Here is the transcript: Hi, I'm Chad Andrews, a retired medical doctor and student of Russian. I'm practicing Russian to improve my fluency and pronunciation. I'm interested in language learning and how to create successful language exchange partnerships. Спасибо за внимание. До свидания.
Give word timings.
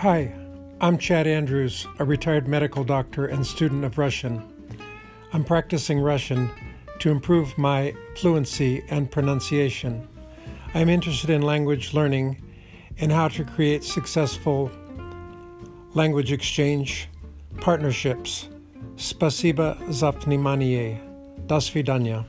Hi, 0.00 0.32
I'm 0.80 0.96
Chad 0.96 1.26
Andrews, 1.26 1.86
a 1.98 2.06
retired 2.06 2.48
medical 2.48 2.84
doctor 2.84 3.26
and 3.26 3.46
student 3.46 3.84
of 3.84 3.98
Russian. 3.98 4.42
I'm 5.34 5.44
practicing 5.44 6.00
Russian 6.00 6.50
to 7.00 7.10
improve 7.10 7.58
my 7.58 7.94
fluency 8.16 8.82
and 8.88 9.10
pronunciation. 9.10 10.08
I'm 10.72 10.88
interested 10.88 11.28
in 11.28 11.42
language 11.42 11.92
learning 11.92 12.42
and 12.96 13.12
how 13.12 13.28
to 13.28 13.44
create 13.44 13.84
successful 13.84 14.70
language 15.92 16.32
exchange 16.32 17.10
partnerships. 17.60 18.48
Спасибо 18.96 19.76
за 19.90 20.12
внимание. 20.12 20.98
До 21.46 21.60
свидания. 21.60 22.24